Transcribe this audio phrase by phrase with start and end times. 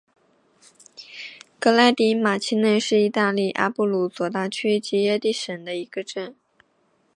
[1.59, 6.33] 科莱迪马奇内是意大利阿布鲁佐大区基耶蒂省的一个镇。